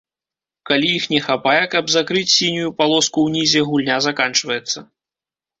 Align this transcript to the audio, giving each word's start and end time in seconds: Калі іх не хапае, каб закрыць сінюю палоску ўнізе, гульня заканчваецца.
Калі 0.69 0.87
іх 0.99 1.03
не 1.13 1.19
хапае, 1.25 1.61
каб 1.75 1.93
закрыць 1.97 2.33
сінюю 2.37 2.73
палоску 2.79 3.27
ўнізе, 3.29 3.61
гульня 3.71 3.97
заканчваецца. 4.07 4.77